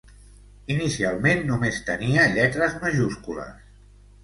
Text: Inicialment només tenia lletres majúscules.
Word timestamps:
Inicialment 0.75 1.43
només 1.51 1.79
tenia 1.91 2.25
lletres 2.33 2.81
majúscules. 2.87 3.65